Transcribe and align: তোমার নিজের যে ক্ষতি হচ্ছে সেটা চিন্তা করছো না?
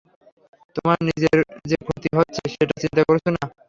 তোমার 0.75 0.97
নিজের 1.07 1.37
যে 1.65 1.77
ক্ষতি 1.81 2.09
হচ্ছে 2.17 2.41
সেটা 2.53 2.75
চিন্তা 2.81 3.01
করছো 3.07 3.29
না? 3.35 3.43